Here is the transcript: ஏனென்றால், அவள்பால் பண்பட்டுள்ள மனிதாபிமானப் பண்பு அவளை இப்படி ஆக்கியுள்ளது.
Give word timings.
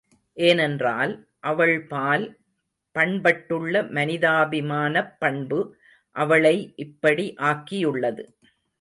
ஏனென்றால், 0.37 1.11
அவள்பால் 1.47 2.23
பண்பட்டுள்ள 2.95 3.83
மனிதாபிமானப் 3.83 5.13
பண்பு 5.19 5.59
அவளை 6.15 6.73
இப்படி 6.75 7.35
ஆக்கியுள்ளது. 7.41 8.25